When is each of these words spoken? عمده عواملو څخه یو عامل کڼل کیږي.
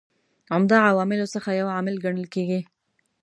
عمده 0.53 0.77
عواملو 0.89 1.31
څخه 1.33 1.49
یو 1.59 1.67
عامل 1.75 1.95
کڼل 2.03 2.25
کیږي. 2.33 2.59